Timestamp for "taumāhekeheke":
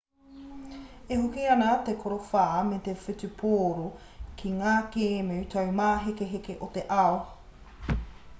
5.55-6.59